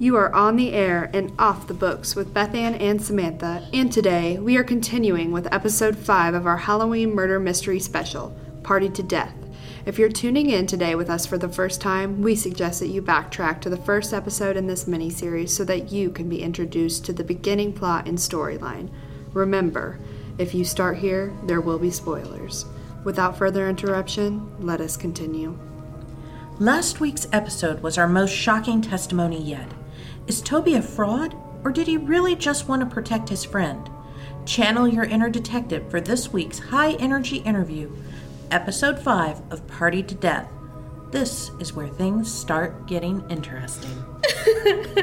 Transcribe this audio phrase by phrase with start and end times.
[0.00, 3.92] You are on the air and off the books with Beth Ann and Samantha, and
[3.92, 8.32] today we are continuing with episode 5 of our Halloween Murder Mystery Special,
[8.62, 9.34] Party to Death.
[9.86, 13.02] If you're tuning in today with us for the first time, we suggest that you
[13.02, 17.04] backtrack to the first episode in this mini series so that you can be introduced
[17.06, 18.90] to the beginning plot and storyline.
[19.32, 19.98] Remember,
[20.38, 22.66] if you start here, there will be spoilers.
[23.02, 25.58] Without further interruption, let us continue.
[26.60, 29.66] Last week's episode was our most shocking testimony yet.
[30.28, 31.34] Is Toby a fraud,
[31.64, 33.88] or did he really just want to protect his friend?
[34.44, 37.90] Channel your inner detective for this week's high energy interview,
[38.50, 40.52] episode 5 of Party to Death.
[41.10, 43.90] This is where things start getting interesting.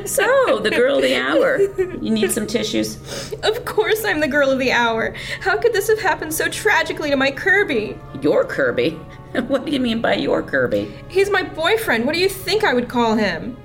[0.05, 1.59] So, the girl of the hour.
[1.59, 3.33] You need some tissues?
[3.41, 5.15] Of course I'm the girl of the hour.
[5.39, 7.97] How could this have happened so tragically to my Kirby?
[8.21, 8.91] Your Kirby?
[9.47, 10.93] What do you mean by your Kirby?
[11.09, 12.05] He's my boyfriend.
[12.05, 13.57] What do you think I would call him?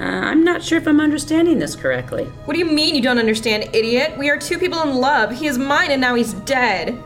[0.00, 2.24] Uh, I'm not sure if I'm understanding this correctly.
[2.46, 4.16] What do you mean you don't understand, idiot?
[4.16, 5.30] We are two people in love.
[5.30, 6.98] He is mine and now he's dead.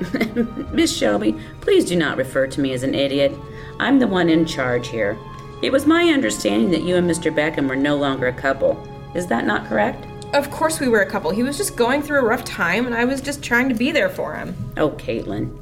[0.72, 3.34] Miss Shelby, please do not refer to me as an idiot.
[3.78, 5.18] I'm the one in charge here.
[5.60, 7.34] It was my understanding that you and Mr.
[7.34, 8.82] Beckham were no longer a couple.
[9.14, 10.06] Is that not correct?
[10.32, 11.30] Of course we were a couple.
[11.30, 13.92] He was just going through a rough time and I was just trying to be
[13.92, 14.56] there for him.
[14.78, 15.54] Oh, Caitlin.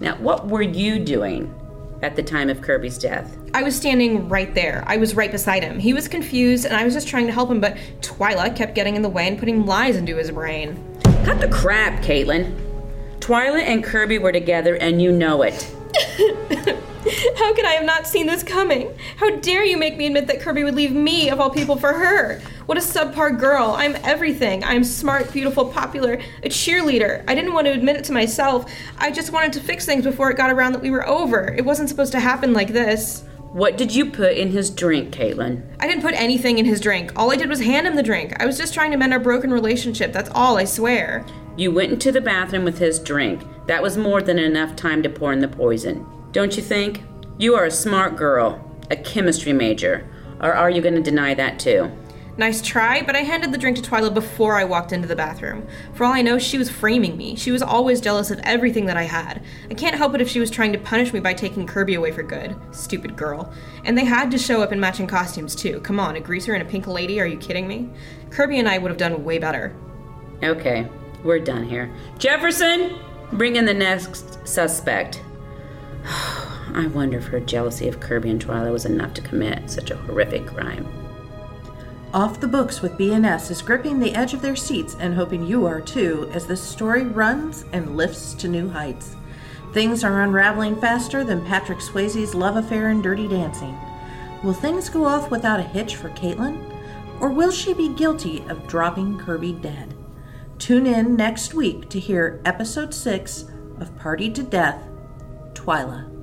[0.00, 1.54] Now, what were you doing
[2.02, 3.36] at the time of Kirby's death?
[3.54, 4.84] I was standing right there.
[4.86, 5.78] I was right beside him.
[5.78, 8.96] He was confused and I was just trying to help him, but Twyla kept getting
[8.96, 10.82] in the way and putting lies into his brain.
[11.24, 12.58] Cut the crap, Caitlin.
[13.20, 15.74] Twyla and Kirby were together and you know it.
[17.36, 18.96] How could I have not seen this coming?
[19.16, 21.92] How dare you make me admit that Kirby would leave me, of all people, for
[21.92, 22.40] her?
[22.66, 23.74] What a subpar girl.
[23.78, 24.62] I'm everything.
[24.62, 27.24] I'm smart, beautiful, popular, a cheerleader.
[27.26, 28.70] I didn't want to admit it to myself.
[28.98, 31.54] I just wanted to fix things before it got around that we were over.
[31.54, 33.24] It wasn't supposed to happen like this.
[33.52, 35.62] What did you put in his drink, Caitlin?
[35.80, 37.12] I didn't put anything in his drink.
[37.16, 38.34] All I did was hand him the drink.
[38.38, 40.12] I was just trying to mend our broken relationship.
[40.12, 41.24] That's all, I swear.
[41.56, 43.42] You went into the bathroom with his drink.
[43.66, 46.06] That was more than enough time to pour in the poison.
[46.32, 47.02] Don't you think?
[47.38, 50.08] You are a smart girl, a chemistry major.
[50.40, 51.90] Or are you going to deny that too?
[52.36, 55.66] Nice try, but I handed the drink to Twyla before I walked into the bathroom.
[55.94, 57.34] For all I know, she was framing me.
[57.34, 59.42] She was always jealous of everything that I had.
[59.68, 62.12] I can't help it if she was trying to punish me by taking Kirby away
[62.12, 62.54] for good.
[62.70, 63.52] Stupid girl.
[63.84, 65.80] And they had to show up in matching costumes too.
[65.80, 67.90] Come on, a greaser and a pink lady, are you kidding me?
[68.30, 69.74] Kirby and I would have done way better.
[70.44, 70.86] Okay,
[71.24, 71.92] we're done here.
[72.18, 73.00] Jefferson,
[73.32, 75.22] bring in the next suspect.
[76.04, 79.96] I wonder if her jealousy of Kirby and Twyla was enough to commit such a
[79.96, 80.86] horrific crime.
[82.14, 85.66] Off the Books with BNS is gripping the edge of their seats and hoping you
[85.66, 89.14] are too as this story runs and lifts to new heights.
[89.74, 93.78] Things are unraveling faster than Patrick Swayze's love affair in Dirty Dancing.
[94.42, 96.64] Will things go off without a hitch for Caitlin?
[97.20, 99.94] Or will she be guilty of dropping Kirby dead?
[100.58, 103.44] Tune in next week to hear episode 6
[103.80, 104.82] of Party to Death,
[105.68, 106.17] Twyla.